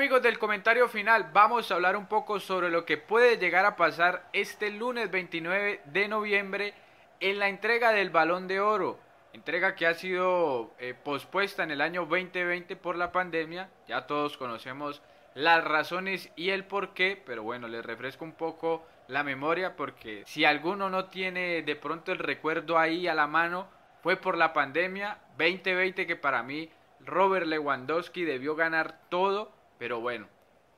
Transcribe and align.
amigos 0.00 0.22
del 0.22 0.38
comentario 0.38 0.88
final, 0.88 1.28
vamos 1.30 1.70
a 1.70 1.74
hablar 1.74 1.94
un 1.94 2.06
poco 2.06 2.40
sobre 2.40 2.70
lo 2.70 2.86
que 2.86 2.96
puede 2.96 3.36
llegar 3.36 3.66
a 3.66 3.76
pasar 3.76 4.30
este 4.32 4.70
lunes 4.70 5.10
29 5.10 5.82
de 5.84 6.08
noviembre 6.08 6.72
en 7.20 7.38
la 7.38 7.50
entrega 7.50 7.92
del 7.92 8.08
balón 8.08 8.48
de 8.48 8.60
oro. 8.60 8.98
Entrega 9.34 9.74
que 9.74 9.86
ha 9.86 9.92
sido 9.92 10.72
eh, 10.78 10.94
pospuesta 10.94 11.64
en 11.64 11.70
el 11.70 11.82
año 11.82 12.06
2020 12.06 12.76
por 12.76 12.96
la 12.96 13.12
pandemia. 13.12 13.68
Ya 13.88 14.06
todos 14.06 14.38
conocemos 14.38 15.02
las 15.34 15.62
razones 15.62 16.32
y 16.34 16.48
el 16.48 16.64
por 16.64 16.94
qué, 16.94 17.22
pero 17.26 17.42
bueno, 17.42 17.68
les 17.68 17.84
refresco 17.84 18.24
un 18.24 18.32
poco 18.32 18.86
la 19.06 19.22
memoria 19.22 19.76
porque 19.76 20.22
si 20.24 20.46
alguno 20.46 20.88
no 20.88 21.10
tiene 21.10 21.60
de 21.60 21.76
pronto 21.76 22.10
el 22.10 22.20
recuerdo 22.20 22.78
ahí 22.78 23.06
a 23.06 23.12
la 23.12 23.26
mano, 23.26 23.68
fue 24.02 24.16
por 24.16 24.38
la 24.38 24.54
pandemia 24.54 25.18
2020 25.36 26.06
que 26.06 26.16
para 26.16 26.42
mí 26.42 26.70
Robert 27.00 27.44
Lewandowski 27.44 28.24
debió 28.24 28.56
ganar 28.56 28.98
todo, 29.10 29.59
pero 29.80 29.98
bueno, 29.98 30.28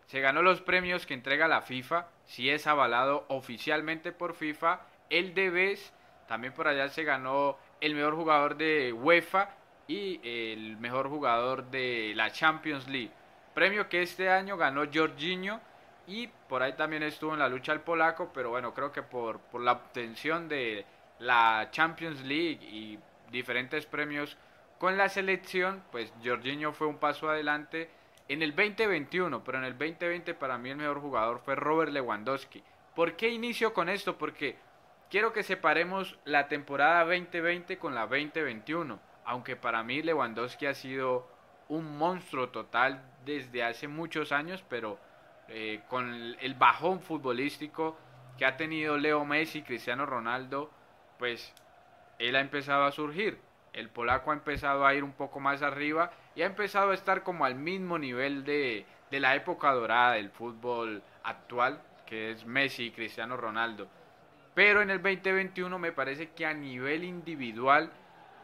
se 0.07 0.21
ganó 0.21 0.43
los 0.43 0.61
premios 0.61 1.07
que 1.07 1.15
entrega 1.15 1.49
la 1.49 1.63
FIFA, 1.63 2.07
si 2.25 2.49
es 2.49 2.69
avalado 2.69 3.25
oficialmente 3.27 4.13
por 4.13 4.35
FIFA, 4.35 4.81
el 5.11 5.35
Debes, 5.35 5.93
también 6.29 6.53
por 6.53 6.69
allá 6.69 6.89
se 6.89 7.03
ganó 7.03 7.59
el 7.81 7.97
mejor 7.97 8.15
jugador 8.15 8.57
de 8.57 8.93
UEFA 8.93 9.57
y 9.89 10.21
el 10.23 10.77
mejor 10.77 11.09
jugador 11.09 11.65
de 11.65 12.13
la 12.15 12.31
Champions 12.31 12.87
League. 12.87 13.11
Premio 13.55 13.89
que 13.89 14.03
este 14.03 14.31
año 14.31 14.57
ganó 14.57 14.85
Jorginho 14.95 15.61
y 16.07 16.29
por 16.29 16.63
ahí 16.63 16.75
también 16.75 17.03
estuvo 17.03 17.33
en 17.33 17.41
la 17.41 17.49
lucha 17.49 17.73
el 17.73 17.81
polaco, 17.81 18.31
pero 18.33 18.51
bueno, 18.51 18.73
creo 18.73 18.93
que 18.93 19.03
por, 19.03 19.41
por 19.41 19.63
la 19.63 19.73
obtención 19.73 20.49
de 20.49 20.87
la 21.19 21.67
Champions 21.73 22.23
League 22.23 22.61
y 22.63 23.01
diferentes 23.33 23.85
premios 23.85 24.37
con 24.79 24.97
la 24.97 25.09
selección, 25.09 25.83
pues 25.91 26.13
Jorginho 26.25 26.73
fue 26.73 26.87
un 26.87 26.99
paso 26.99 27.29
adelante 27.29 27.91
en 28.33 28.43
el 28.43 28.55
2021, 28.55 29.45
pero 29.45 29.59
en 29.59 29.65
el 29.65 29.73
2020 29.77 30.33
para 30.35 30.57
mí 30.57 30.71
el 30.71 30.77
mejor 30.77 31.01
jugador 31.01 31.41
fue 31.41 31.55
Robert 31.55 31.93
Lewandowski. 31.93 32.63
¿Por 32.95 33.15
qué 33.15 33.29
inicio 33.29 33.75
con 33.75 33.91
esto? 33.91 34.17
Porque 34.17 34.57
quiero 35.11 35.35
que 35.35 35.43
separemos 35.43 36.19
la 36.25 36.49
temporada 36.49 37.05
2020 37.05 37.79
con 37.79 37.95
la 37.95 38.07
2021, 38.07 38.99
aunque 39.27 39.57
para 39.57 39.83
mí 39.83 40.03
Lewandowski 40.03 40.65
ha 40.65 40.73
sido 40.73 41.29
un 41.69 41.99
monstruo 41.99 42.49
total 42.49 43.03
desde 43.27 43.65
hace 43.65 43.87
muchos 43.87 44.33
años, 44.33 44.65
pero 44.67 44.99
eh, 45.49 45.83
con 45.89 46.37
el 46.41 46.55
bajón 46.55 47.01
futbolístico 47.01 47.99
que 48.39 48.47
ha 48.47 48.57
tenido 48.57 48.97
Leo 48.97 49.27
Messi, 49.27 49.61
Cristiano 49.61 50.07
Ronaldo, 50.07 50.71
pues 51.19 51.53
él 52.19 52.35
ha 52.37 52.41
empezado 52.41 52.85
a 52.85 52.93
surgir. 52.93 53.39
El 53.73 53.89
polaco 53.89 54.31
ha 54.31 54.35
empezado 54.35 54.87
a 54.87 54.95
ir 54.95 55.05
un 55.05 55.13
poco 55.13 55.41
más 55.41 55.63
arriba 55.63 56.11
y 56.35 56.43
ha 56.43 56.47
empezado 56.47 56.91
a 56.91 56.95
estar 56.95 57.23
como 57.23 57.45
al 57.45 57.55
mismo 57.55 57.99
nivel 57.99 58.45
de, 58.45 58.85
de 59.11 59.21
la 59.21 59.35
época 59.35 59.73
dorada 59.73 60.13
del 60.13 60.31
fútbol 60.31 61.03
actual, 61.25 61.81
que 62.07 62.31
es 62.31 62.45
Messi 62.45 62.87
y 62.87 62.91
Cristiano 62.91 63.37
Ronaldo. 63.37 63.89
Pero 64.55 64.83
en 64.83 64.91
el 64.91 65.03
2021 65.03 65.79
me 65.79 65.93
parece 65.93 66.31
que 66.31 66.45
a 66.45 66.53
nivel 66.53 67.05
individual, 67.05 67.91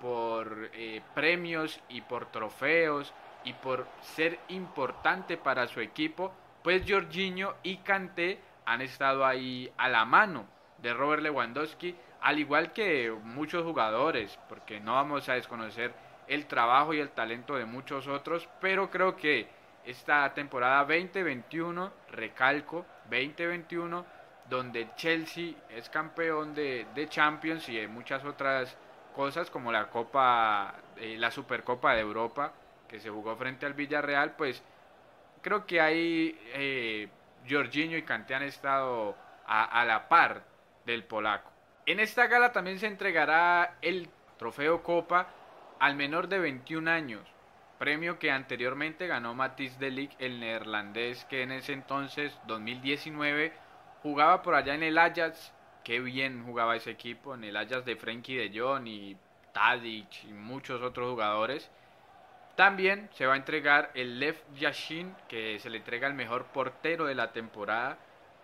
por 0.00 0.70
eh, 0.72 1.02
premios 1.14 1.80
y 1.88 2.00
por 2.02 2.30
trofeos 2.30 3.12
y 3.44 3.52
por 3.52 3.86
ser 4.00 4.38
importante 4.48 5.36
para 5.36 5.66
su 5.66 5.80
equipo, 5.80 6.32
pues 6.62 6.82
Jorginho 6.88 7.54
y 7.62 7.78
Kanté 7.78 8.38
han 8.64 8.80
estado 8.80 9.24
ahí 9.24 9.70
a 9.76 9.88
la 9.88 10.04
mano 10.04 10.46
de 10.78 10.94
Robert 10.94 11.22
Lewandowski, 11.22 11.94
al 12.20 12.38
igual 12.38 12.72
que 12.72 13.11
muchos 13.22 13.64
jugadores, 13.64 14.38
porque 14.48 14.80
no 14.80 14.94
vamos 14.94 15.28
a 15.28 15.34
desconocer 15.34 15.92
el 16.27 16.47
trabajo 16.47 16.92
y 16.92 17.00
el 17.00 17.11
talento 17.11 17.56
de 17.56 17.64
muchos 17.64 18.06
otros, 18.06 18.48
pero 18.61 18.91
creo 18.91 19.16
que 19.16 19.48
esta 19.84 20.33
temporada 20.34 20.80
2021, 20.84 21.90
recalco, 22.11 22.84
2021, 23.05 24.05
donde 24.48 24.90
Chelsea 24.96 25.55
es 25.70 25.89
campeón 25.89 26.55
de, 26.55 26.86
Champions 27.08 27.68
y 27.68 27.77
de 27.77 27.89
muchas 27.89 28.24
otras 28.24 28.77
cosas 29.14 29.50
como 29.50 29.73
la 29.73 29.89
Copa, 29.89 30.74
eh, 30.96 31.17
la 31.18 31.30
Supercopa 31.30 31.95
de 31.95 32.00
Europa 32.00 32.52
que 32.89 33.00
se 33.00 33.11
jugó 33.11 33.36
frente 33.36 33.67
al 33.67 33.74
Villarreal, 33.74 34.33
pues 34.33 34.62
creo 35.42 35.67
que 35.67 35.80
ahí 35.80 36.39
eh, 36.55 37.08
Jorginho 37.48 37.96
y 37.96 38.02
Kanté 38.02 38.35
han 38.35 38.42
estado 38.42 39.14
a 39.46 39.83
la 39.86 40.08
par 40.08 40.42
del 40.85 41.05
polaco. 41.05 41.58
En 41.88 42.00
esta 42.00 42.26
gala 42.26 42.52
también 42.52 42.78
se 42.78 42.86
entregará 42.86 43.78
el 43.80 44.10
trofeo 44.38 44.82
Copa 44.82 45.28
al 45.78 45.96
menor 45.96 46.28
de 46.28 46.38
21 46.38 46.90
años, 46.90 47.22
premio 47.78 48.18
que 48.18 48.30
anteriormente 48.30 49.06
ganó 49.06 49.32
Matisse 49.32 49.78
de 49.78 49.90
Ligt, 49.90 50.12
el 50.20 50.38
neerlandés 50.38 51.24
que 51.30 51.40
en 51.40 51.50
ese 51.50 51.72
entonces, 51.72 52.38
2019, 52.46 53.54
jugaba 54.02 54.42
por 54.42 54.54
allá 54.54 54.74
en 54.74 54.82
el 54.82 54.98
Ajax. 54.98 55.54
Qué 55.82 56.00
bien 56.00 56.44
jugaba 56.44 56.76
ese 56.76 56.90
equipo, 56.90 57.34
en 57.34 57.44
el 57.44 57.56
Ajax 57.56 57.86
de 57.86 57.96
Frenkie 57.96 58.36
de 58.36 58.60
Jong 58.60 58.86
y 58.86 59.16
Tadic 59.55 60.24
y 60.24 60.34
muchos 60.34 60.82
otros 60.82 61.08
jugadores. 61.08 61.70
También 62.55 63.08
se 63.14 63.24
va 63.24 63.32
a 63.32 63.38
entregar 63.38 63.92
el 63.94 64.20
Lev 64.20 64.36
Yashin, 64.56 65.16
que 65.26 65.58
se 65.58 65.70
le 65.70 65.78
entrega 65.78 66.06
al 66.06 66.12
mejor 66.12 66.48
portero 66.48 67.06
de 67.06 67.14
la 67.14 67.32
temporada, 67.32 67.96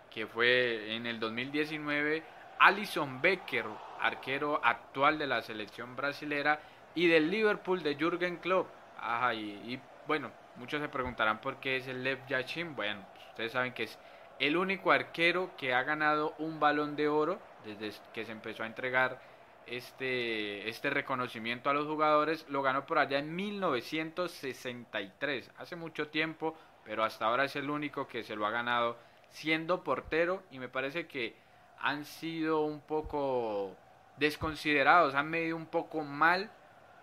que 0.09 0.25
fue 0.25 0.95
en 0.95 1.05
el 1.05 1.19
2019 1.19 2.23
Alison 2.59 3.21
Becker, 3.21 3.65
arquero 3.99 4.59
actual 4.63 5.17
de 5.17 5.27
la 5.27 5.41
selección 5.41 5.95
brasilera, 5.95 6.59
y 6.95 7.07
del 7.07 7.29
Liverpool 7.29 7.83
de 7.83 7.95
Jürgen 7.95 8.37
Klopp. 8.37 8.67
Ajá, 8.97 9.33
y, 9.33 9.79
bueno, 10.07 10.31
muchos 10.55 10.81
se 10.81 10.89
preguntarán 10.89 11.41
por 11.41 11.57
qué 11.57 11.77
es 11.77 11.87
el 11.87 12.03
Lev 12.03 12.25
Yashin. 12.27 12.75
Bueno, 12.75 13.05
ustedes 13.29 13.51
saben 13.51 13.73
que 13.73 13.83
es 13.83 13.99
el 14.39 14.57
único 14.57 14.91
arquero 14.91 15.51
que 15.57 15.73
ha 15.73 15.83
ganado 15.83 16.33
un 16.39 16.59
balón 16.59 16.95
de 16.95 17.07
oro 17.07 17.39
desde 17.65 17.91
que 18.13 18.25
se 18.25 18.31
empezó 18.31 18.63
a 18.63 18.67
entregar 18.67 19.21
este, 19.67 20.67
este 20.69 20.89
reconocimiento 20.89 21.69
a 21.69 21.73
los 21.73 21.85
jugadores. 21.85 22.45
Lo 22.49 22.61
ganó 22.61 22.85
por 22.85 22.97
allá 22.97 23.19
en 23.19 23.35
1963, 23.35 25.51
hace 25.57 25.75
mucho 25.75 26.07
tiempo, 26.07 26.55
pero 26.85 27.03
hasta 27.03 27.25
ahora 27.25 27.45
es 27.45 27.55
el 27.55 27.69
único 27.69 28.07
que 28.07 28.23
se 28.23 28.35
lo 28.35 28.45
ha 28.45 28.51
ganado 28.51 28.97
siendo 29.31 29.83
portero 29.83 30.43
y 30.49 30.59
me 30.59 30.69
parece 30.69 31.07
que 31.07 31.35
han 31.79 32.05
sido 32.05 32.61
un 32.61 32.81
poco 32.81 33.75
desconsiderados, 34.17 35.15
han 35.15 35.29
medido 35.29 35.55
un 35.55 35.65
poco 35.65 36.03
mal 36.03 36.51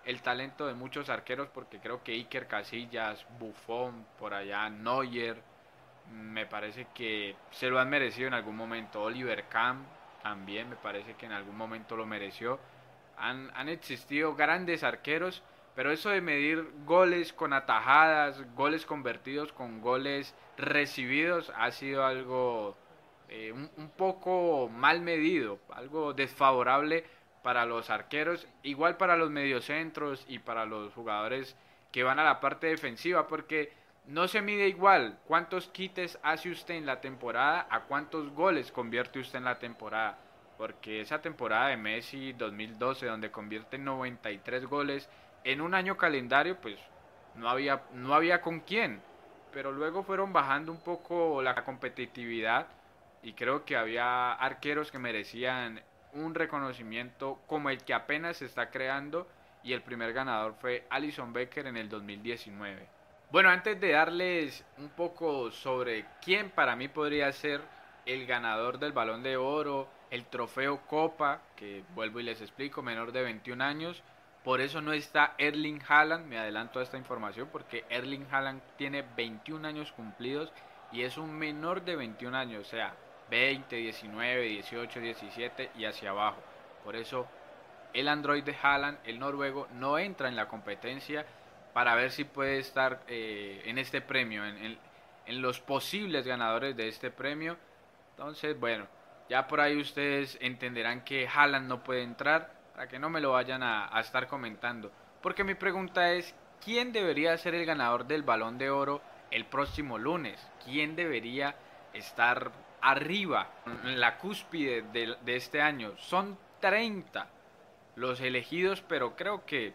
el 0.04 0.22
talento 0.22 0.66
de 0.66 0.74
muchos 0.74 1.08
arqueros 1.08 1.48
porque 1.48 1.78
creo 1.78 2.02
que 2.02 2.12
Iker 2.12 2.46
Casillas, 2.48 3.24
Buffon, 3.38 4.04
por 4.18 4.34
allá 4.34 4.68
Neuer, 4.68 5.42
me 6.10 6.46
parece 6.46 6.86
que 6.94 7.36
se 7.50 7.68
lo 7.68 7.78
han 7.78 7.88
merecido 7.88 8.28
en 8.28 8.34
algún 8.34 8.56
momento. 8.56 9.02
Oliver 9.02 9.44
Kahn 9.48 9.86
también 10.22 10.68
me 10.68 10.76
parece 10.76 11.14
que 11.14 11.26
en 11.26 11.32
algún 11.32 11.56
momento 11.56 11.96
lo 11.96 12.06
mereció. 12.06 12.58
Han, 13.16 13.50
han 13.54 13.68
existido 13.68 14.34
grandes 14.34 14.82
arqueros, 14.82 15.42
pero 15.74 15.92
eso 15.92 16.10
de 16.10 16.20
medir 16.20 16.68
goles 16.84 17.32
con 17.32 17.52
atajadas, 17.52 18.42
goles 18.54 18.84
convertidos 18.84 19.52
con 19.52 19.80
goles 19.80 20.34
recibidos, 20.56 21.52
ha 21.56 21.70
sido 21.70 22.04
algo 22.04 22.76
eh, 23.34 23.50
un, 23.50 23.70
un 23.78 23.88
poco 23.88 24.68
mal 24.68 25.00
medido, 25.00 25.58
algo 25.70 26.12
desfavorable 26.12 27.02
para 27.42 27.64
los 27.64 27.88
arqueros, 27.88 28.46
igual 28.62 28.98
para 28.98 29.16
los 29.16 29.30
mediocentros 29.30 30.26
y 30.28 30.38
para 30.38 30.66
los 30.66 30.92
jugadores 30.92 31.56
que 31.90 32.02
van 32.02 32.18
a 32.18 32.24
la 32.24 32.40
parte 32.40 32.66
defensiva, 32.66 33.26
porque 33.26 33.72
no 34.06 34.28
se 34.28 34.42
mide 34.42 34.68
igual 34.68 35.18
cuántos 35.26 35.68
quites 35.68 36.18
hace 36.22 36.50
usted 36.50 36.74
en 36.74 36.84
la 36.84 37.00
temporada 37.00 37.66
a 37.70 37.84
cuántos 37.84 38.30
goles 38.34 38.70
convierte 38.70 39.18
usted 39.18 39.38
en 39.38 39.44
la 39.44 39.58
temporada. 39.58 40.18
Porque 40.58 41.00
esa 41.00 41.22
temporada 41.22 41.68
de 41.68 41.78
Messi 41.78 42.34
2012, 42.34 43.06
donde 43.06 43.30
convierte 43.30 43.78
93 43.78 44.66
goles 44.66 45.08
en 45.42 45.62
un 45.62 45.72
año 45.72 45.96
calendario, 45.96 46.60
pues 46.60 46.78
no 47.34 47.48
había, 47.48 47.84
no 47.94 48.14
había 48.14 48.42
con 48.42 48.60
quién. 48.60 49.00
Pero 49.54 49.72
luego 49.72 50.02
fueron 50.02 50.34
bajando 50.34 50.70
un 50.70 50.80
poco 50.80 51.40
la 51.40 51.54
competitividad 51.64 52.66
y 53.22 53.34
creo 53.34 53.64
que 53.64 53.76
había 53.76 54.32
arqueros 54.32 54.90
que 54.90 54.98
merecían 54.98 55.82
un 56.12 56.34
reconocimiento 56.34 57.38
como 57.46 57.70
el 57.70 57.82
que 57.84 57.94
apenas 57.94 58.38
se 58.38 58.46
está 58.46 58.70
creando 58.70 59.26
y 59.62 59.72
el 59.72 59.82
primer 59.82 60.12
ganador 60.12 60.54
fue 60.60 60.84
Alison 60.90 61.32
Becker 61.32 61.66
en 61.66 61.76
el 61.76 61.88
2019. 61.88 62.86
Bueno, 63.30 63.48
antes 63.48 63.80
de 63.80 63.92
darles 63.92 64.64
un 64.76 64.90
poco 64.90 65.50
sobre 65.50 66.04
quién 66.22 66.50
para 66.50 66.76
mí 66.76 66.88
podría 66.88 67.32
ser 67.32 67.62
el 68.04 68.26
ganador 68.26 68.78
del 68.78 68.92
balón 68.92 69.22
de 69.22 69.36
oro, 69.36 69.88
el 70.10 70.26
trofeo 70.26 70.80
Copa, 70.86 71.40
que 71.56 71.84
vuelvo 71.94 72.20
y 72.20 72.24
les 72.24 72.42
explico, 72.42 72.82
menor 72.82 73.12
de 73.12 73.22
21 73.22 73.64
años, 73.64 74.02
por 74.44 74.60
eso 74.60 74.80
no 74.80 74.92
está 74.92 75.34
Erling 75.38 75.80
Haaland, 75.86 76.26
me 76.26 76.36
adelanto 76.36 76.80
a 76.80 76.82
esta 76.82 76.98
información 76.98 77.48
porque 77.50 77.84
Erling 77.88 78.26
Haaland 78.30 78.60
tiene 78.76 79.02
21 79.16 79.66
años 79.66 79.92
cumplidos 79.92 80.52
y 80.90 81.02
es 81.02 81.16
un 81.16 81.32
menor 81.32 81.82
de 81.82 81.96
21 81.96 82.36
años, 82.36 82.66
o 82.66 82.70
sea, 82.70 82.94
20, 83.32 83.76
19, 83.76 84.42
18, 84.42 85.00
17 85.00 85.70
y 85.76 85.86
hacia 85.86 86.10
abajo. 86.10 86.36
Por 86.84 86.94
eso 86.96 87.26
el 87.94 88.08
Android 88.08 88.44
de 88.44 88.54
Haaland, 88.62 88.98
el 89.04 89.18
noruego, 89.18 89.68
no 89.72 89.98
entra 89.98 90.28
en 90.28 90.36
la 90.36 90.48
competencia 90.48 91.24
para 91.72 91.94
ver 91.94 92.10
si 92.10 92.24
puede 92.24 92.58
estar 92.58 93.00
eh, 93.08 93.62
en 93.64 93.78
este 93.78 94.02
premio, 94.02 94.44
en, 94.44 94.78
en 95.24 95.42
los 95.42 95.60
posibles 95.60 96.26
ganadores 96.26 96.76
de 96.76 96.88
este 96.88 97.10
premio. 97.10 97.56
Entonces, 98.10 98.60
bueno, 98.60 98.86
ya 99.30 99.46
por 99.46 99.62
ahí 99.62 99.80
ustedes 99.80 100.36
entenderán 100.42 101.02
que 101.02 101.26
Haaland 101.26 101.66
no 101.68 101.82
puede 101.82 102.02
entrar 102.02 102.52
para 102.74 102.86
que 102.86 102.98
no 102.98 103.08
me 103.08 103.22
lo 103.22 103.32
vayan 103.32 103.62
a, 103.62 103.96
a 103.96 104.00
estar 104.00 104.26
comentando. 104.26 104.92
Porque 105.22 105.42
mi 105.42 105.54
pregunta 105.54 106.12
es, 106.12 106.34
¿quién 106.62 106.92
debería 106.92 107.34
ser 107.38 107.54
el 107.54 107.64
ganador 107.64 108.06
del 108.06 108.24
balón 108.24 108.58
de 108.58 108.68
oro 108.68 109.00
el 109.30 109.46
próximo 109.46 109.96
lunes? 109.96 110.38
¿Quién 110.66 110.96
debería 110.96 111.54
estar 111.94 112.52
arriba, 112.82 113.48
en 113.84 114.00
la 114.00 114.18
cúspide 114.18 114.82
de, 114.82 115.36
este 115.36 115.62
año? 115.62 115.92
Son 115.96 116.36
30 116.60 117.26
los 117.96 118.20
elegidos, 118.20 118.82
pero 118.82 119.16
creo 119.16 119.44
que 119.44 119.74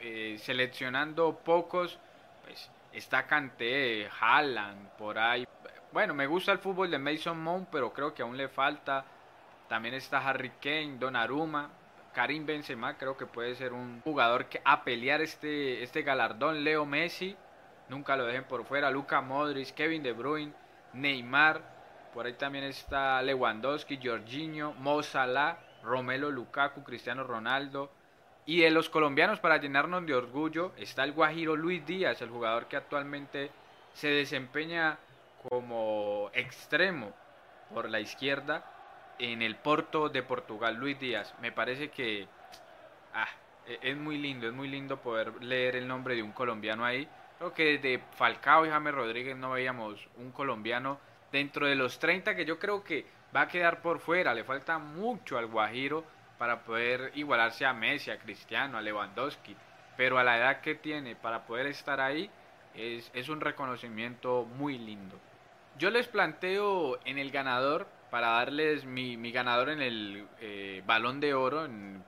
eh, 0.00 0.36
seleccionando 0.38 1.38
pocos, 1.38 1.98
pues 2.44 2.70
está 2.92 3.26
Kanté, 3.26 4.08
Haaland, 4.20 4.90
por 4.96 5.18
ahí. 5.18 5.46
Bueno, 5.92 6.14
me 6.14 6.26
gusta 6.26 6.52
el 6.52 6.58
fútbol 6.58 6.90
de 6.90 6.98
Mason 6.98 7.40
Mount, 7.40 7.68
pero 7.70 7.92
creo 7.92 8.12
que 8.14 8.22
aún 8.22 8.36
le 8.36 8.48
falta. 8.48 9.04
También 9.68 9.94
está 9.94 10.26
Harry 10.26 10.50
Kane, 10.60 10.96
Donnarumma, 10.98 11.70
Karim 12.14 12.46
Benzema, 12.46 12.96
creo 12.96 13.16
que 13.16 13.26
puede 13.26 13.54
ser 13.54 13.72
un 13.72 14.00
jugador 14.02 14.46
que 14.46 14.60
a 14.64 14.82
pelear 14.82 15.20
este, 15.20 15.82
este 15.82 16.02
galardón. 16.02 16.64
Leo 16.64 16.84
Messi, 16.84 17.36
nunca 17.88 18.16
lo 18.16 18.26
dejen 18.26 18.44
por 18.44 18.64
fuera. 18.64 18.90
Luka 18.90 19.20
Modric, 19.20 19.72
Kevin 19.74 20.02
De 20.02 20.12
Bruyne, 20.12 20.52
Neymar, 20.94 21.62
por 22.18 22.26
ahí 22.26 22.32
también 22.32 22.64
está 22.64 23.22
Lewandowski, 23.22 24.00
Jorginho, 24.02 24.72
Mo 24.72 25.02
Romelo 25.84 26.32
Lukaku, 26.32 26.82
Cristiano 26.82 27.22
Ronaldo. 27.22 27.92
Y 28.44 28.62
de 28.62 28.72
los 28.72 28.88
colombianos, 28.88 29.38
para 29.38 29.58
llenarnos 29.58 30.04
de 30.04 30.16
orgullo, 30.16 30.72
está 30.78 31.04
el 31.04 31.12
Guajiro 31.12 31.54
Luis 31.54 31.86
Díaz, 31.86 32.20
el 32.20 32.30
jugador 32.30 32.66
que 32.66 32.76
actualmente 32.76 33.52
se 33.92 34.08
desempeña 34.08 34.98
como 35.48 36.32
extremo 36.34 37.14
por 37.72 37.88
la 37.88 38.00
izquierda 38.00 38.64
en 39.20 39.40
el 39.40 39.54
Porto 39.54 40.08
de 40.08 40.24
Portugal, 40.24 40.74
Luis 40.74 40.98
Díaz. 40.98 41.32
Me 41.40 41.52
parece 41.52 41.90
que 41.90 42.26
ah, 43.14 43.28
e-, 43.64 43.78
es 43.80 43.96
muy 43.96 44.18
lindo, 44.18 44.48
es 44.48 44.52
muy 44.52 44.66
lindo 44.66 44.96
poder 44.96 45.40
leer 45.40 45.76
el 45.76 45.86
nombre 45.86 46.16
de 46.16 46.24
un 46.24 46.32
colombiano 46.32 46.84
ahí. 46.84 47.08
Creo 47.38 47.54
que 47.54 47.78
desde 47.78 48.02
Falcao 48.16 48.66
y 48.66 48.70
James 48.70 48.92
Rodríguez 48.92 49.36
no 49.36 49.52
veíamos 49.52 50.08
un 50.16 50.32
colombiano 50.32 50.98
dentro 51.32 51.66
de 51.66 51.74
los 51.74 51.98
30 51.98 52.34
que 52.34 52.44
yo 52.44 52.58
creo 52.58 52.82
que 52.82 53.06
va 53.34 53.42
a 53.42 53.48
quedar 53.48 53.80
por 53.80 54.00
fuera. 54.00 54.34
Le 54.34 54.44
falta 54.44 54.78
mucho 54.78 55.38
al 55.38 55.46
Guajiro 55.46 56.04
para 56.38 56.64
poder 56.64 57.12
igualarse 57.14 57.66
a 57.66 57.72
Messi, 57.72 58.10
a 58.10 58.18
Cristiano, 58.18 58.78
a 58.78 58.80
Lewandowski. 58.80 59.56
Pero 59.96 60.18
a 60.18 60.24
la 60.24 60.38
edad 60.38 60.60
que 60.60 60.76
tiene 60.76 61.16
para 61.16 61.44
poder 61.44 61.66
estar 61.66 62.00
ahí 62.00 62.30
es, 62.74 63.10
es 63.14 63.28
un 63.28 63.40
reconocimiento 63.40 64.44
muy 64.44 64.78
lindo. 64.78 65.18
Yo 65.76 65.90
les 65.90 66.08
planteo 66.08 66.98
en 67.04 67.18
el 67.18 67.30
ganador, 67.30 67.86
para 68.10 68.28
darles 68.28 68.84
mi, 68.84 69.16
mi 69.16 69.32
ganador 69.32 69.68
en 69.68 69.82
el 69.82 70.26
eh, 70.40 70.82
balón 70.86 71.20
de 71.20 71.34
oro, 71.34 71.64
en 71.64 72.02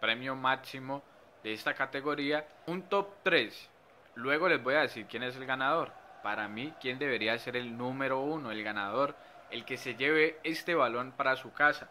premio 0.00 0.36
máximo 0.36 1.02
de 1.42 1.52
esta 1.52 1.74
categoría, 1.74 2.46
un 2.66 2.82
top 2.82 3.08
3. 3.22 3.70
Luego 4.16 4.48
les 4.48 4.62
voy 4.62 4.74
a 4.74 4.80
decir 4.80 5.06
quién 5.06 5.22
es 5.22 5.36
el 5.36 5.46
ganador. 5.46 5.92
Para 6.22 6.48
mí, 6.48 6.74
quién 6.80 6.98
debería 6.98 7.38
ser 7.38 7.56
el 7.56 7.76
número 7.76 8.20
uno, 8.20 8.50
el 8.50 8.62
ganador 8.62 9.14
el 9.50 9.64
que 9.64 9.76
se 9.76 9.94
lleve 9.94 10.38
este 10.44 10.74
balón 10.74 11.12
para 11.12 11.36
su 11.36 11.52
casa. 11.52 11.88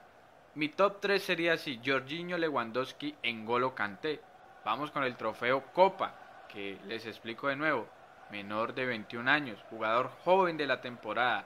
Mi 0.55 0.69
top 0.69 0.99
3 1.01 1.21
sería 1.21 1.53
así, 1.53 1.79
Jorginho 1.85 2.37
Lewandowski 2.37 3.15
en 3.23 3.45
Golo 3.45 3.75
Kanté. 3.75 4.19
Vamos 4.65 4.91
con 4.91 5.03
el 5.03 5.15
trofeo 5.15 5.63
Copa, 5.73 6.45
que 6.49 6.79
les 6.85 7.05
explico 7.05 7.47
de 7.47 7.55
nuevo, 7.55 7.87
menor 8.31 8.73
de 8.73 8.85
21 8.85 9.29
años, 9.29 9.63
jugador 9.69 10.09
joven 10.23 10.57
de 10.57 10.67
la 10.67 10.81
temporada. 10.81 11.45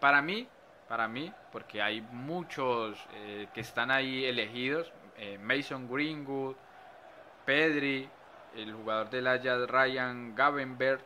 Para 0.00 0.22
mí, 0.22 0.48
para 0.88 1.08
mí, 1.08 1.32
porque 1.52 1.82
hay 1.82 2.00
muchos 2.00 2.98
eh, 3.14 3.48
que 3.54 3.60
están 3.60 3.90
ahí 3.90 4.24
elegidos, 4.24 4.92
eh, 5.16 5.38
Mason 5.38 5.88
Greenwood, 5.88 6.56
Pedri, 7.44 8.08
el 8.56 8.72
jugador 8.72 9.10
del 9.10 9.26
Ajax 9.26 9.70
Ryan 9.70 10.34
Gavenberg, 10.34 11.04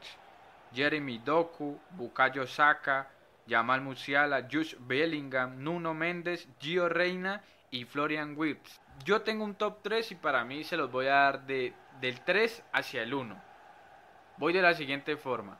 Jeremy 0.75 1.19
Doku, 1.19 1.79
Bukayo 1.97 2.47
Saka, 2.47 3.09
Jamal 3.47 3.81
Musiala, 3.81 4.49
Josh 4.51 4.77
Bellingham, 4.79 5.63
Nuno 5.63 5.95
Méndez, 5.95 6.49
Gio 6.61 6.89
Reina 6.89 7.43
y 7.71 7.85
Florian 7.85 8.35
Wirtz. 8.37 8.81
Yo 9.05 9.23
tengo 9.23 9.45
un 9.45 9.55
top 9.55 9.83
3 9.83 10.13
y 10.13 10.15
para 10.15 10.45
mí 10.45 10.65
se 10.65 10.77
los 10.77 10.91
voy 10.91 11.07
a 11.07 11.15
dar 11.15 11.47
de, 11.47 11.75
del 12.01 12.21
3 12.21 12.63
hacia 12.73 13.03
el 13.03 13.15
1. 13.15 13.43
Voy 14.39 14.53
de 14.53 14.63
la 14.63 14.75
siguiente 14.75 15.17
forma. 15.17 15.59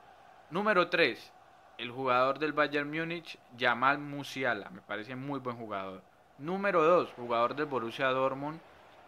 Número 0.51 0.89
3, 0.89 1.33
el 1.79 1.91
jugador 1.91 2.39
del 2.39 2.53
Bayern 2.53 2.91
Múnich, 2.91 3.39
Jamal 3.59 3.99
Musiala. 3.99 4.71
Me 4.71 4.81
parece 4.81 5.17
muy 5.17 5.41
buen 5.41 5.57
jugador. 5.57 6.03
Número 6.39 6.83
2, 6.83 7.13
jugador 7.15 7.55
del 7.55 7.67
Borussia 7.67 8.09
Dortmund, 8.09 8.61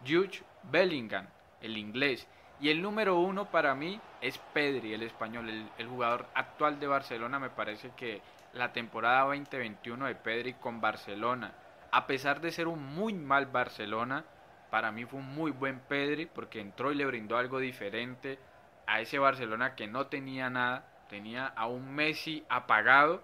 Jude 0.05 0.43
Bellingham, 0.63 1.27
el 1.61 1.77
inglés. 1.77 2.27
Y 2.59 2.69
el 2.69 2.81
número 2.81 3.19
1 3.19 3.51
para 3.51 3.75
mí 3.75 3.99
es 4.21 4.37
Pedri, 4.53 4.93
el 4.93 5.03
español, 5.03 5.49
el, 5.49 5.69
el 5.77 5.87
jugador 5.87 6.25
actual 6.33 6.79
de 6.79 6.87
Barcelona. 6.87 7.39
Me 7.39 7.49
parece 7.49 7.91
que 7.97 8.21
la 8.53 8.71
temporada 8.71 9.25
2021 9.25 10.05
de 10.05 10.15
Pedri 10.15 10.53
con 10.53 10.79
Barcelona. 10.79 11.53
A 11.91 12.07
pesar 12.07 12.41
de 12.41 12.51
ser 12.51 12.67
un 12.67 12.95
muy 12.95 13.13
mal 13.13 13.45
Barcelona, 13.47 14.23
para 14.69 14.91
mí 14.91 15.05
fue 15.05 15.19
un 15.19 15.35
muy 15.35 15.51
buen 15.51 15.79
Pedri 15.79 16.25
porque 16.25 16.59
entró 16.59 16.91
y 16.91 16.95
le 16.95 17.05
brindó 17.05 17.37
algo 17.37 17.59
diferente 17.59 18.39
a 18.87 19.01
ese 19.01 19.19
Barcelona 19.19 19.75
que 19.75 19.87
no 19.87 20.07
tenía 20.07 20.49
nada, 20.49 20.85
tenía 21.09 21.47
a 21.47 21.67
un 21.67 21.93
Messi 21.93 22.45
apagado 22.49 23.23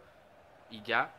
y 0.69 0.81
ya, 0.81 1.13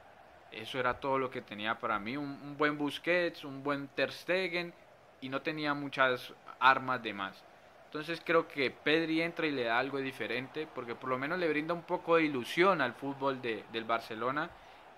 eso 0.50 0.79
era 0.79 1.00
todo 1.00 1.19
lo 1.19 1.31
que 1.31 1.43
tenía 1.43 1.79
para 1.79 1.99
mí, 1.99 2.17
un, 2.17 2.56
buen 2.56 2.79
Busquets, 2.79 3.44
un 3.44 3.62
buen 3.62 3.88
Ter 3.88 4.12
Stegen 4.12 4.73
y 5.20 5.29
no 5.29 5.43
tenía 5.43 5.75
muchas 5.75 6.32
armas 6.61 7.03
de 7.03 7.15
más. 7.15 7.44
Entonces 7.93 8.23
creo 8.25 8.49
que 8.49 8.71
Pedri 8.71 9.21
entra 9.21 9.47
y 9.47 9.50
le 9.50 9.65
da 9.65 9.79
algo 9.79 9.99
diferente, 9.99 10.67
porque 10.75 10.94
por 10.94 11.11
lo 11.11 11.19
menos 11.19 11.39
le 11.39 11.47
brinda 11.47 11.75
un 11.75 11.83
poco 11.83 12.17
de 12.17 12.23
ilusión 12.23 12.81
al 12.81 12.94
fútbol 12.94 13.43
de, 13.43 13.67
del 13.71 13.85
Barcelona. 13.85 14.49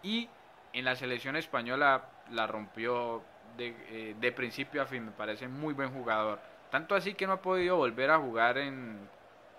Y 0.04 0.28
en 0.72 0.84
la 0.84 0.94
selección 0.94 1.34
española 1.34 2.04
la 2.30 2.46
rompió 2.46 3.20
de, 3.56 3.74
eh, 3.88 4.14
de, 4.16 4.30
principio 4.30 4.80
a 4.80 4.86
fin, 4.86 5.06
me 5.06 5.10
parece 5.10 5.48
muy 5.48 5.74
buen 5.74 5.90
jugador. 5.90 6.38
Tanto 6.70 6.94
así 6.94 7.14
que 7.14 7.26
no 7.26 7.32
ha 7.32 7.42
podido 7.42 7.76
volver 7.76 8.12
a 8.12 8.18
jugar 8.18 8.58
en 8.58 9.08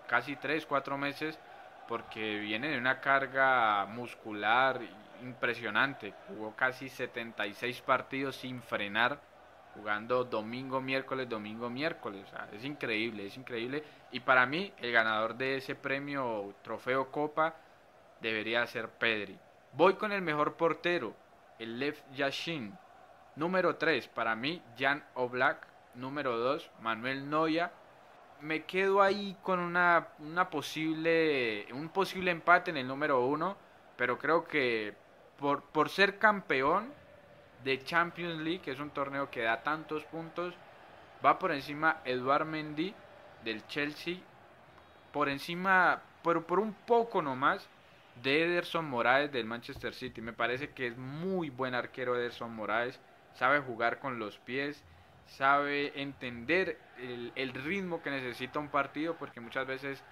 casi 0.08 0.36
3, 0.36 0.64
4 0.64 0.96
meses, 0.96 1.38
porque 1.88 2.38
viene 2.38 2.70
de 2.70 2.78
una 2.78 3.02
carga 3.02 3.84
muscular 3.84 4.80
impresionante. 5.22 6.14
Jugó 6.28 6.56
casi 6.56 6.88
76 6.88 7.82
partidos 7.82 8.36
sin 8.36 8.62
frenar 8.62 9.20
jugando 9.76 10.24
domingo, 10.24 10.80
miércoles, 10.80 11.28
domingo, 11.28 11.68
miércoles. 11.68 12.26
es 12.52 12.64
increíble, 12.64 13.26
es 13.26 13.36
increíble. 13.36 13.84
Y 14.10 14.20
para 14.20 14.46
mí, 14.46 14.72
el 14.78 14.92
ganador 14.92 15.34
de 15.36 15.56
ese 15.56 15.74
premio 15.74 16.54
Trofeo 16.62 17.10
Copa 17.10 17.54
debería 18.20 18.66
ser 18.66 18.88
Pedri. 18.88 19.38
Voy 19.72 19.94
con 19.94 20.12
el 20.12 20.22
mejor 20.22 20.54
portero, 20.54 21.14
el 21.58 21.78
Lev 21.78 21.96
Yashin. 22.14 22.76
Número 23.36 23.76
3, 23.76 24.08
para 24.08 24.34
mí, 24.34 24.62
Jan 24.78 25.04
Oblak. 25.14 25.66
Número 25.94 26.36
2, 26.36 26.70
Manuel 26.80 27.28
Noya. 27.28 27.72
Me 28.40 28.64
quedo 28.64 29.00
ahí 29.00 29.36
con 29.42 29.60
una, 29.60 30.08
una 30.18 30.50
posible, 30.50 31.66
un 31.72 31.88
posible 31.88 32.30
empate 32.30 32.70
en 32.70 32.76
el 32.76 32.86
número 32.86 33.24
1, 33.24 33.56
pero 33.96 34.18
creo 34.18 34.44
que 34.44 34.94
por, 35.38 35.62
por 35.62 35.88
ser 35.88 36.18
campeón 36.18 36.92
de 37.66 37.82
Champions 37.82 38.40
League, 38.42 38.60
que 38.60 38.70
es 38.70 38.78
un 38.78 38.90
torneo 38.90 39.28
que 39.28 39.42
da 39.42 39.64
tantos 39.64 40.04
puntos, 40.04 40.54
va 41.24 41.36
por 41.36 41.50
encima 41.50 42.00
Eduard 42.04 42.46
Mendy 42.46 42.94
del 43.44 43.66
Chelsea, 43.66 44.18
por 45.12 45.28
encima, 45.28 46.00
pero 46.22 46.46
por 46.46 46.60
un 46.60 46.72
poco 46.72 47.20
nomás, 47.20 47.68
de 48.22 48.44
Ederson 48.44 48.88
Moraes 48.88 49.32
del 49.32 49.46
Manchester 49.46 49.94
City. 49.94 50.20
Me 50.20 50.32
parece 50.32 50.70
que 50.70 50.86
es 50.86 50.96
muy 50.96 51.50
buen 51.50 51.74
arquero 51.74 52.16
Ederson 52.16 52.54
Moraes, 52.54 53.00
sabe 53.34 53.58
jugar 53.58 53.98
con 53.98 54.20
los 54.20 54.38
pies, 54.38 54.84
sabe 55.26 56.00
entender 56.00 56.78
el, 57.34 57.52
ritmo 57.52 58.00
que 58.00 58.10
necesita 58.10 58.60
un 58.60 58.68
partido, 58.68 59.16
porque 59.16 59.40
muchas 59.40 59.66
veces 59.66 60.04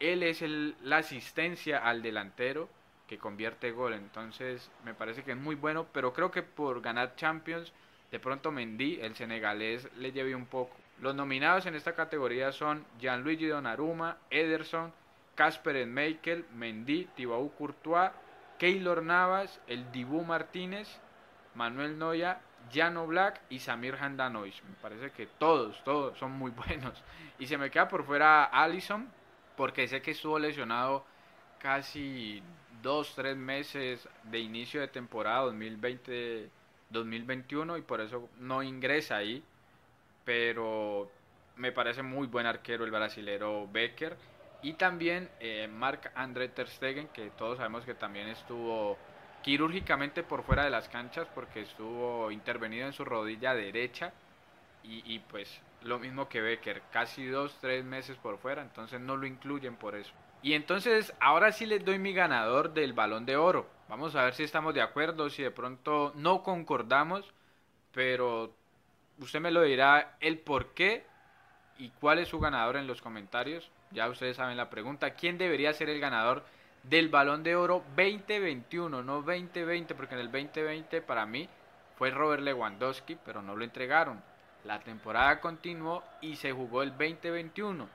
él 0.00 0.22
es 0.22 0.42
el, 0.42 0.76
la 0.82 0.98
asistencia 0.98 1.78
al 1.78 2.02
delantero 2.02 2.68
que 3.10 3.18
convierte 3.18 3.72
gol. 3.72 3.92
Entonces 3.94 4.70
me 4.84 4.94
parece 4.94 5.24
que 5.24 5.32
es 5.32 5.36
muy 5.36 5.56
bueno, 5.56 5.88
pero 5.92 6.12
creo 6.12 6.30
que 6.30 6.44
por 6.44 6.80
ganar 6.80 7.16
Champions, 7.16 7.72
de 8.12 8.20
pronto 8.20 8.52
Mendy, 8.52 9.00
el 9.00 9.16
senegalés, 9.16 9.88
le 9.96 10.12
lleve 10.12 10.36
un 10.36 10.46
poco. 10.46 10.76
Los 11.00 11.16
nominados 11.16 11.66
en 11.66 11.74
esta 11.74 11.96
categoría 11.96 12.52
son 12.52 12.86
Gianluigi 13.00 13.48
Donnarumma, 13.48 14.18
Ederson, 14.30 14.92
Casper 15.34 15.84
Meikel, 15.86 16.44
Mendy, 16.54 17.08
Thibaut 17.16 17.52
Courtois, 17.56 18.12
Keylor 18.58 19.02
Navas, 19.02 19.60
el 19.66 19.90
Dibu 19.90 20.22
Martínez, 20.22 21.00
Manuel 21.56 21.98
Noya, 21.98 22.40
Jano 22.72 23.08
Black 23.08 23.40
y 23.50 23.58
Samir 23.58 23.96
Handanois. 24.00 24.62
Me 24.62 24.76
parece 24.80 25.10
que 25.10 25.26
todos, 25.26 25.82
todos 25.82 26.16
son 26.16 26.30
muy 26.30 26.50
buenos. 26.68 27.02
Y 27.40 27.48
se 27.48 27.58
me 27.58 27.72
queda 27.72 27.88
por 27.88 28.04
fuera 28.04 28.44
Allison, 28.44 29.08
porque 29.56 29.88
sé 29.88 30.00
que 30.00 30.12
estuvo 30.12 30.38
lesionado 30.38 31.04
casi 31.58 32.40
dos, 32.82 33.14
tres 33.14 33.36
meses 33.36 34.08
de 34.24 34.38
inicio 34.38 34.80
de 34.80 34.88
temporada 34.88 35.44
2020-2021 35.52 37.78
y 37.78 37.82
por 37.82 38.00
eso 38.00 38.28
no 38.38 38.62
ingresa 38.62 39.16
ahí. 39.16 39.42
Pero 40.24 41.10
me 41.56 41.72
parece 41.72 42.02
muy 42.02 42.26
buen 42.26 42.46
arquero 42.46 42.84
el 42.84 42.90
brasilero 42.90 43.68
Becker. 43.70 44.16
Y 44.62 44.74
también 44.74 45.30
eh, 45.40 45.68
Marc 45.68 46.10
André 46.14 46.48
Ter 46.48 46.68
Stegen, 46.68 47.08
que 47.08 47.30
todos 47.30 47.58
sabemos 47.58 47.84
que 47.84 47.94
también 47.94 48.28
estuvo 48.28 48.98
quirúrgicamente 49.42 50.22
por 50.22 50.42
fuera 50.42 50.64
de 50.64 50.70
las 50.70 50.88
canchas 50.88 51.26
porque 51.34 51.62
estuvo 51.62 52.30
intervenido 52.30 52.86
en 52.86 52.92
su 52.92 53.04
rodilla 53.04 53.54
derecha. 53.54 54.12
Y, 54.82 55.02
y 55.14 55.18
pues 55.20 55.60
lo 55.82 55.98
mismo 55.98 56.28
que 56.28 56.40
Becker, 56.40 56.82
casi 56.90 57.26
dos, 57.26 57.58
tres 57.60 57.84
meses 57.84 58.16
por 58.18 58.38
fuera, 58.38 58.62
entonces 58.62 59.00
no 59.00 59.16
lo 59.16 59.26
incluyen 59.26 59.76
por 59.76 59.94
eso. 59.94 60.12
Y 60.42 60.54
entonces 60.54 61.12
ahora 61.20 61.52
sí 61.52 61.66
les 61.66 61.84
doy 61.84 61.98
mi 61.98 62.12
ganador 62.12 62.72
del 62.72 62.92
balón 62.92 63.26
de 63.26 63.36
oro. 63.36 63.68
Vamos 63.88 64.14
a 64.14 64.24
ver 64.24 64.34
si 64.34 64.42
estamos 64.42 64.72
de 64.74 64.82
acuerdo, 64.82 65.28
si 65.28 65.42
de 65.42 65.50
pronto 65.50 66.12
no 66.14 66.42
concordamos, 66.42 67.32
pero 67.92 68.54
usted 69.18 69.40
me 69.40 69.50
lo 69.50 69.62
dirá 69.62 70.16
el 70.20 70.38
por 70.38 70.68
qué 70.74 71.04
y 71.78 71.90
cuál 72.00 72.18
es 72.18 72.28
su 72.28 72.38
ganador 72.38 72.76
en 72.76 72.86
los 72.86 73.02
comentarios. 73.02 73.70
Ya 73.90 74.08
ustedes 74.08 74.36
saben 74.36 74.56
la 74.56 74.70
pregunta, 74.70 75.14
¿quién 75.14 75.36
debería 75.36 75.72
ser 75.72 75.90
el 75.90 76.00
ganador 76.00 76.44
del 76.82 77.08
balón 77.08 77.42
de 77.42 77.56
oro 77.56 77.84
2021, 77.96 79.02
no 79.02 79.22
2020, 79.22 79.94
porque 79.94 80.14
en 80.14 80.20
el 80.20 80.30
2020 80.30 81.02
para 81.02 81.26
mí 81.26 81.48
fue 81.96 82.10
Robert 82.10 82.42
Lewandowski, 82.42 83.18
pero 83.24 83.42
no 83.42 83.56
lo 83.56 83.64
entregaron. 83.64 84.22
La 84.64 84.80
temporada 84.80 85.40
continuó 85.40 86.02
y 86.20 86.36
se 86.36 86.52
jugó 86.52 86.82
el 86.82 86.90
2021. 86.90 87.88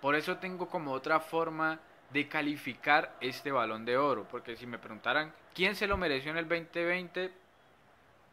Por 0.00 0.14
eso 0.14 0.36
tengo 0.38 0.68
como 0.68 0.92
otra 0.92 1.20
forma 1.20 1.78
de 2.12 2.28
calificar 2.28 3.16
este 3.20 3.52
balón 3.52 3.84
de 3.84 3.96
oro. 3.96 4.26
Porque 4.30 4.56
si 4.56 4.66
me 4.66 4.78
preguntaran 4.78 5.32
quién 5.54 5.74
se 5.74 5.86
lo 5.86 5.96
mereció 5.96 6.30
en 6.30 6.38
el 6.38 6.48
2020, 6.48 7.30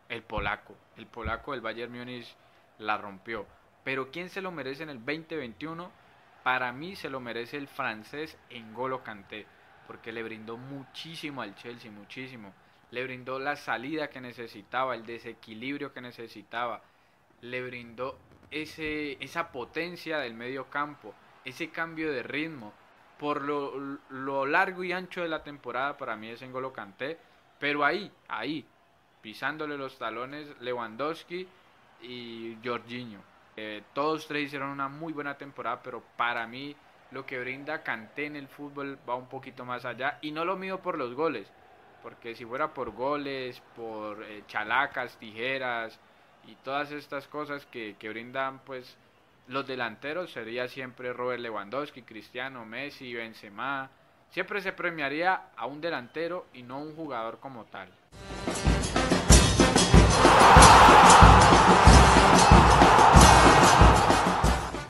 el 0.10 0.24
polaco. 0.24 0.75
El 0.98 1.07
polaco 1.07 1.51
del 1.51 1.62
Bayern 1.62 1.91
Múnich 1.91 2.36
la 2.79 2.98
rompió. 2.98 3.46
Pero 3.84 4.12
quién 4.12 4.29
se 4.29 4.41
lo 4.41 4.51
merece 4.51 4.84
en 4.84 4.89
el 4.89 4.98
2021, 4.98 5.91
para 6.43 6.72
mí 6.72 6.96
se 6.96 7.10
lo 7.10 7.19
merece 7.19 7.57
el 7.57 7.67
francés 7.67 8.38
Engolo 8.50 9.03
Kanté. 9.03 9.46
Porque 9.86 10.12
le 10.12 10.24
brindó 10.24 10.57
muchísimo 10.57 11.41
al 11.41 11.55
Chelsea, 11.55 11.91
muchísimo. 11.91 12.53
Le 12.91 13.03
brindó 13.03 13.39
la 13.39 13.55
salida 13.55 14.10
que 14.10 14.22
necesitaba, 14.22 14.96
el 14.96 15.05
desequilibrio 15.05 15.93
que 15.93 16.01
necesitaba. 16.01 16.81
Le 17.41 17.62
brindó 17.62 18.17
ese, 18.50 19.24
esa 19.24 19.51
potencia 19.51 20.17
del 20.19 20.34
medio 20.34 20.69
campo, 20.69 21.13
ese 21.46 21.69
cambio 21.69 22.12
de 22.12 22.24
ritmo 22.24 22.74
por 23.19 23.41
lo, 23.41 24.45
largo 24.45 24.83
y 24.83 24.91
ancho 24.91 25.21
de 25.21 25.29
la 25.29 25.43
temporada 25.43 25.97
para 25.97 26.15
mí 26.15 26.29
es 26.29 26.41
Engolo 26.41 26.74
Kanté, 26.74 27.17
pero 27.59 27.83
ahí, 27.83 28.12
ahí, 28.27 28.65
pisándole 29.21 29.77
los 29.77 29.97
talones 29.97 30.47
Lewandowski 30.62 31.47
y 32.01 32.57
Jorginho. 32.63 33.19
Eh, 33.55 33.83
todos 33.93 34.27
tres 34.27 34.47
hicieron 34.47 34.69
una 34.69 34.88
muy 34.88 35.13
buena 35.13 35.38
temporada, 35.38 35.81
pero 35.81 36.03
para 36.15 36.45
mí 36.45 36.75
lo 37.12 37.25
que 37.25 37.39
brinda 37.39 37.83
Kanté 37.83 38.25
en 38.25 38.36
el 38.36 38.47
fútbol 38.47 39.00
va 39.09 39.15
un 39.15 39.27
poquito 39.27 39.65
más 39.65 39.86
allá 39.86 40.19
y 40.21 40.31
no 40.31 40.45
lo 40.45 40.57
mido 40.57 40.79
por 40.79 40.97
los 40.97 41.15
goles, 41.15 41.51
porque 42.03 42.36
si 42.36 42.45
fuera 42.45 42.74
por 42.74 42.91
goles, 42.91 43.62
por 43.75 44.24
eh, 44.24 44.43
chalacas, 44.47 45.17
tijeras 45.17 46.00
y 46.45 46.55
todas 46.55 46.91
estas 46.91 47.27
cosas 47.27 47.65
que, 47.65 47.95
que 47.97 48.09
brindan 48.09 48.59
pues 48.59 48.95
los 49.48 49.66
delanteros 49.66 50.32
sería 50.32 50.68
siempre 50.68 51.13
Robert 51.13 51.42
Lewandowski, 51.42 52.01
Cristiano, 52.04 52.66
Messi, 52.66 53.13
Benzema. 53.13 53.89
Siempre 54.30 54.62
se 54.62 54.74
premiaría 54.74 55.50
a 55.56 55.66
un 55.66 55.80
delantero 55.80 56.48
y 56.54 56.63
no 56.63 56.75
a 56.75 56.80
un 56.80 56.96
jugador 56.96 57.39
como 57.39 57.66
tal. 57.66 57.89